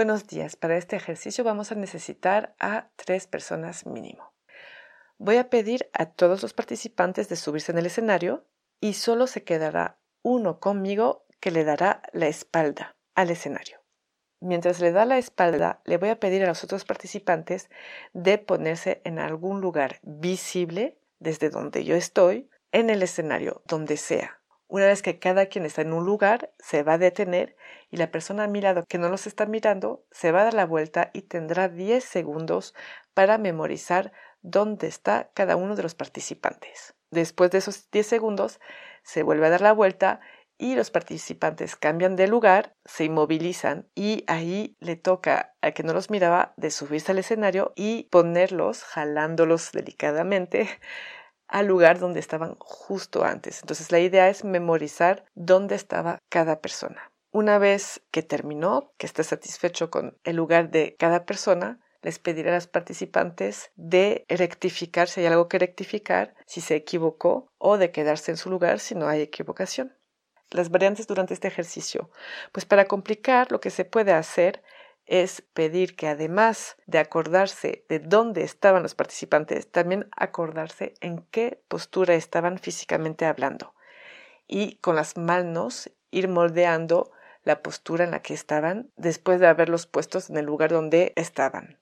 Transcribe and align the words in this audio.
Buenos 0.00 0.26
días. 0.26 0.56
Para 0.56 0.78
este 0.78 0.96
ejercicio 0.96 1.44
vamos 1.44 1.72
a 1.72 1.74
necesitar 1.74 2.54
a 2.58 2.88
tres 2.96 3.26
personas 3.26 3.84
mínimo. 3.84 4.32
Voy 5.18 5.36
a 5.36 5.50
pedir 5.50 5.90
a 5.92 6.06
todos 6.06 6.40
los 6.40 6.54
participantes 6.54 7.28
de 7.28 7.36
subirse 7.36 7.70
en 7.70 7.76
el 7.76 7.84
escenario 7.84 8.46
y 8.80 8.94
solo 8.94 9.26
se 9.26 9.44
quedará 9.44 9.98
uno 10.22 10.58
conmigo 10.58 11.26
que 11.38 11.50
le 11.50 11.64
dará 11.64 12.00
la 12.14 12.28
espalda 12.28 12.96
al 13.14 13.28
escenario. 13.28 13.82
Mientras 14.40 14.80
le 14.80 14.90
da 14.90 15.04
la 15.04 15.18
espalda, 15.18 15.82
le 15.84 15.98
voy 15.98 16.08
a 16.08 16.18
pedir 16.18 16.44
a 16.44 16.48
los 16.48 16.64
otros 16.64 16.86
participantes 16.86 17.68
de 18.14 18.38
ponerse 18.38 19.02
en 19.04 19.18
algún 19.18 19.60
lugar 19.60 20.00
visible 20.02 20.98
desde 21.18 21.50
donde 21.50 21.84
yo 21.84 21.94
estoy, 21.94 22.48
en 22.72 22.88
el 22.88 23.02
escenario, 23.02 23.62
donde 23.66 23.98
sea. 23.98 24.39
Una 24.70 24.86
vez 24.86 25.02
que 25.02 25.18
cada 25.18 25.46
quien 25.46 25.66
está 25.66 25.82
en 25.82 25.92
un 25.92 26.06
lugar, 26.06 26.52
se 26.60 26.84
va 26.84 26.92
a 26.92 26.98
detener 26.98 27.56
y 27.90 27.96
la 27.96 28.12
persona 28.12 28.44
a 28.44 28.46
mi 28.46 28.60
lado 28.60 28.84
que 28.88 28.98
no 28.98 29.08
los 29.08 29.26
está 29.26 29.44
mirando 29.44 30.04
se 30.12 30.30
va 30.30 30.42
a 30.42 30.44
dar 30.44 30.54
la 30.54 30.64
vuelta 30.64 31.10
y 31.12 31.22
tendrá 31.22 31.68
10 31.68 32.04
segundos 32.04 32.72
para 33.12 33.36
memorizar 33.36 34.12
dónde 34.42 34.86
está 34.86 35.32
cada 35.34 35.56
uno 35.56 35.74
de 35.74 35.82
los 35.82 35.96
participantes. 35.96 36.94
Después 37.10 37.50
de 37.50 37.58
esos 37.58 37.90
10 37.90 38.06
segundos, 38.06 38.60
se 39.02 39.24
vuelve 39.24 39.48
a 39.48 39.50
dar 39.50 39.60
la 39.60 39.72
vuelta 39.72 40.20
y 40.56 40.76
los 40.76 40.92
participantes 40.92 41.74
cambian 41.74 42.14
de 42.14 42.28
lugar, 42.28 42.76
se 42.84 43.06
inmovilizan 43.06 43.88
y 43.96 44.22
ahí 44.28 44.76
le 44.78 44.94
toca 44.94 45.52
al 45.62 45.74
que 45.74 45.82
no 45.82 45.94
los 45.94 46.10
miraba 46.10 46.52
de 46.56 46.70
subirse 46.70 47.10
al 47.10 47.18
escenario 47.18 47.72
y 47.74 48.04
ponerlos, 48.04 48.84
jalándolos 48.84 49.72
delicadamente 49.72 50.68
al 51.50 51.66
lugar 51.66 51.98
donde 51.98 52.20
estaban 52.20 52.56
justo 52.58 53.24
antes. 53.24 53.60
Entonces 53.60 53.92
la 53.92 53.98
idea 53.98 54.28
es 54.28 54.44
memorizar 54.44 55.24
dónde 55.34 55.74
estaba 55.74 56.18
cada 56.28 56.60
persona. 56.60 57.12
Una 57.32 57.58
vez 57.58 58.02
que 58.10 58.22
terminó, 58.22 58.92
que 58.96 59.06
esté 59.06 59.22
satisfecho 59.22 59.90
con 59.90 60.16
el 60.24 60.36
lugar 60.36 60.70
de 60.70 60.96
cada 60.98 61.24
persona, 61.26 61.78
les 62.02 62.18
pediré 62.18 62.50
a 62.50 62.54
los 62.54 62.66
participantes 62.66 63.70
de 63.76 64.24
rectificar 64.28 65.08
si 65.08 65.20
hay 65.20 65.26
algo 65.26 65.48
que 65.48 65.58
rectificar, 65.58 66.34
si 66.46 66.60
se 66.60 66.74
equivocó, 66.74 67.52
o 67.58 67.76
de 67.76 67.90
quedarse 67.90 68.30
en 68.30 68.36
su 68.36 68.48
lugar 68.48 68.80
si 68.80 68.94
no 68.94 69.06
hay 69.06 69.20
equivocación. 69.20 69.94
Las 70.50 70.70
variantes 70.70 71.06
durante 71.06 71.34
este 71.34 71.48
ejercicio. 71.48 72.10
Pues 72.52 72.64
para 72.64 72.86
complicar, 72.86 73.52
lo 73.52 73.60
que 73.60 73.70
se 73.70 73.84
puede 73.84 74.12
hacer 74.12 74.62
es 75.10 75.42
pedir 75.42 75.96
que 75.96 76.06
además 76.06 76.76
de 76.86 77.00
acordarse 77.00 77.84
de 77.88 77.98
dónde 77.98 78.44
estaban 78.44 78.84
los 78.84 78.94
participantes, 78.94 79.68
también 79.68 80.08
acordarse 80.16 80.94
en 81.00 81.26
qué 81.32 81.60
postura 81.66 82.14
estaban 82.14 82.58
físicamente 82.58 83.26
hablando 83.26 83.74
y 84.46 84.76
con 84.76 84.94
las 84.94 85.16
manos 85.16 85.90
ir 86.12 86.28
moldeando 86.28 87.10
la 87.42 87.60
postura 87.60 88.04
en 88.04 88.12
la 88.12 88.22
que 88.22 88.34
estaban 88.34 88.92
después 88.96 89.40
de 89.40 89.48
haberlos 89.48 89.86
puestos 89.86 90.30
en 90.30 90.36
el 90.36 90.46
lugar 90.46 90.70
donde 90.70 91.12
estaban. 91.16 91.80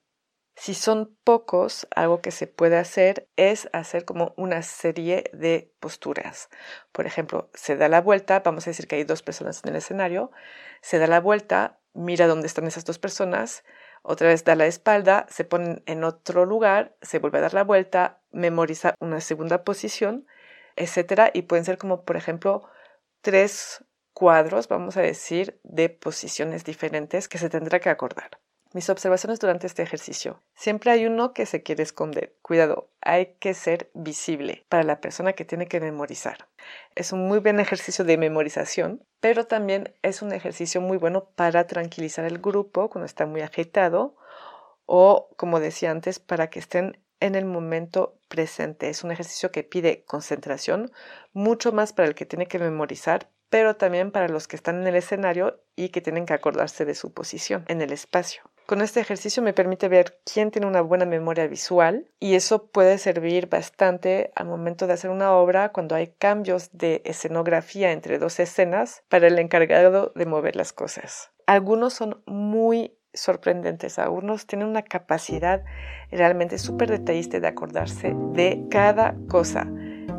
Si 0.56 0.74
son 0.74 1.16
pocos, 1.22 1.86
algo 1.94 2.20
que 2.20 2.30
se 2.30 2.46
puede 2.46 2.78
hacer 2.78 3.28
es 3.36 3.68
hacer 3.72 4.04
como 4.04 4.32
una 4.36 4.62
serie 4.62 5.24
de 5.32 5.72
posturas. 5.80 6.48
Por 6.92 7.06
ejemplo, 7.06 7.50
se 7.54 7.76
da 7.76 7.88
la 7.88 8.00
vuelta, 8.00 8.40
vamos 8.40 8.66
a 8.66 8.70
decir 8.70 8.88
que 8.88 8.96
hay 8.96 9.04
dos 9.04 9.22
personas 9.22 9.62
en 9.62 9.70
el 9.70 9.76
escenario, 9.76 10.32
se 10.80 10.98
da 10.98 11.06
la 11.06 11.20
vuelta, 11.20 11.78
mira 11.94 12.26
dónde 12.26 12.46
están 12.46 12.66
esas 12.66 12.84
dos 12.84 12.98
personas, 12.98 13.64
otra 14.02 14.28
vez 14.28 14.44
da 14.44 14.54
la 14.54 14.66
espalda, 14.66 15.26
se 15.28 15.44
pone 15.44 15.82
en 15.86 16.04
otro 16.04 16.44
lugar, 16.46 16.96
se 17.02 17.18
vuelve 17.18 17.38
a 17.38 17.42
dar 17.42 17.54
la 17.54 17.64
vuelta, 17.64 18.20
memoriza 18.30 18.94
una 19.00 19.20
segunda 19.20 19.64
posición, 19.64 20.26
etcétera, 20.76 21.30
y 21.34 21.42
pueden 21.42 21.64
ser 21.64 21.78
como, 21.78 22.04
por 22.04 22.16
ejemplo, 22.16 22.68
tres 23.20 23.84
cuadros, 24.12 24.68
vamos 24.68 24.96
a 24.96 25.02
decir, 25.02 25.60
de 25.62 25.88
posiciones 25.90 26.64
diferentes 26.64 27.28
que 27.28 27.38
se 27.38 27.50
tendrá 27.50 27.80
que 27.80 27.90
acordar. 27.90 28.40
Mis 28.74 28.90
observaciones 28.90 29.40
durante 29.40 29.66
este 29.66 29.82
ejercicio. 29.82 30.42
Siempre 30.54 30.90
hay 30.90 31.06
uno 31.06 31.32
que 31.32 31.46
se 31.46 31.62
quiere 31.62 31.82
esconder. 31.82 32.36
Cuidado, 32.42 32.90
hay 33.00 33.34
que 33.40 33.54
ser 33.54 33.90
visible 33.94 34.66
para 34.68 34.82
la 34.82 35.00
persona 35.00 35.32
que 35.32 35.46
tiene 35.46 35.68
que 35.68 35.80
memorizar. 35.80 36.48
Es 36.94 37.12
un 37.12 37.26
muy 37.26 37.38
buen 37.38 37.60
ejercicio 37.60 38.04
de 38.04 38.18
memorización, 38.18 39.02
pero 39.20 39.46
también 39.46 39.94
es 40.02 40.20
un 40.20 40.32
ejercicio 40.32 40.82
muy 40.82 40.98
bueno 40.98 41.30
para 41.34 41.66
tranquilizar 41.66 42.26
el 42.26 42.38
grupo 42.38 42.90
cuando 42.90 43.06
está 43.06 43.24
muy 43.24 43.40
agitado 43.40 44.16
o, 44.84 45.30
como 45.36 45.60
decía 45.60 45.90
antes, 45.90 46.18
para 46.18 46.50
que 46.50 46.58
estén 46.58 47.02
en 47.20 47.34
el 47.36 47.46
momento 47.46 48.18
presente. 48.28 48.90
Es 48.90 49.02
un 49.02 49.10
ejercicio 49.10 49.50
que 49.50 49.64
pide 49.64 50.04
concentración, 50.04 50.92
mucho 51.32 51.72
más 51.72 51.94
para 51.94 52.08
el 52.08 52.14
que 52.14 52.26
tiene 52.26 52.46
que 52.46 52.58
memorizar, 52.58 53.30
pero 53.50 53.76
también 53.76 54.10
para 54.10 54.28
los 54.28 54.48
que 54.48 54.56
están 54.56 54.80
en 54.80 54.86
el 54.86 54.96
escenario 54.96 55.60
y 55.76 55.90
que 55.90 56.00
tienen 56.00 56.26
que 56.26 56.34
acordarse 56.34 56.84
de 56.84 56.94
su 56.94 57.12
posición 57.12 57.64
en 57.68 57.80
el 57.80 57.92
espacio. 57.92 58.42
Con 58.66 58.82
este 58.82 59.00
ejercicio 59.00 59.42
me 59.42 59.54
permite 59.54 59.88
ver 59.88 60.20
quién 60.30 60.50
tiene 60.50 60.66
una 60.66 60.82
buena 60.82 61.06
memoria 61.06 61.46
visual 61.46 62.06
y 62.20 62.34
eso 62.34 62.66
puede 62.66 62.98
servir 62.98 63.48
bastante 63.48 64.30
al 64.34 64.46
momento 64.46 64.86
de 64.86 64.92
hacer 64.92 65.10
una 65.10 65.32
obra 65.32 65.70
cuando 65.70 65.94
hay 65.94 66.08
cambios 66.08 66.70
de 66.72 67.00
escenografía 67.06 67.92
entre 67.92 68.18
dos 68.18 68.38
escenas 68.40 69.02
para 69.08 69.28
el 69.28 69.38
encargado 69.38 70.12
de 70.14 70.26
mover 70.26 70.54
las 70.54 70.74
cosas. 70.74 71.30
Algunos 71.46 71.94
son 71.94 72.22
muy 72.26 72.98
sorprendentes, 73.14 73.98
algunos 73.98 74.46
tienen 74.46 74.68
una 74.68 74.82
capacidad 74.82 75.64
realmente 76.10 76.58
súper 76.58 76.90
detallista 76.90 77.40
de 77.40 77.48
acordarse 77.48 78.14
de 78.34 78.66
cada 78.70 79.16
cosa 79.28 79.66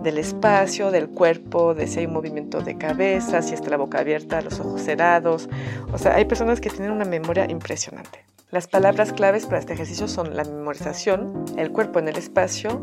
del 0.03 0.17
espacio, 0.17 0.91
del 0.91 1.09
cuerpo, 1.09 1.73
de 1.73 1.87
si 1.87 1.99
hay 1.99 2.05
un 2.05 2.13
movimiento 2.13 2.61
de 2.61 2.77
cabeza, 2.77 3.41
si 3.41 3.53
está 3.53 3.69
la 3.69 3.77
boca 3.77 3.99
abierta, 3.99 4.41
los 4.41 4.59
ojos 4.59 4.81
cerrados. 4.81 5.49
O 5.91 5.97
sea, 5.97 6.15
hay 6.15 6.25
personas 6.25 6.61
que 6.61 6.69
tienen 6.69 6.91
una 6.91 7.05
memoria 7.05 7.49
impresionante. 7.49 8.25
Las 8.51 8.67
palabras 8.67 9.13
claves 9.13 9.45
para 9.45 9.59
este 9.59 9.73
ejercicio 9.73 10.07
son 10.07 10.35
la 10.35 10.43
memorización, 10.43 11.45
el 11.57 11.71
cuerpo 11.71 11.99
en 11.99 12.07
el 12.07 12.17
espacio 12.17 12.81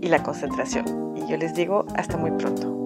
y 0.00 0.08
la 0.08 0.22
concentración. 0.22 1.14
Y 1.16 1.30
yo 1.30 1.36
les 1.36 1.54
digo 1.54 1.86
hasta 1.96 2.16
muy 2.16 2.32
pronto. 2.32 2.85